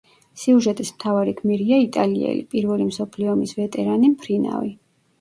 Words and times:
სიუჟეტის 0.43 0.89
მთავარი 0.95 1.35
გმირია 1.43 1.79
იტალიელი, 1.85 2.43
პირველი 2.57 2.91
მსოფლიო 2.91 3.33
ომის 3.37 3.57
ვეტერანი, 3.63 4.15
მფრინავი. 4.19 4.79